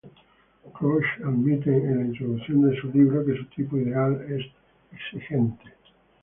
[0.73, 4.43] Crouch admite en la introducción de su libro que su tipo ideal es
[4.91, 5.63] exigente.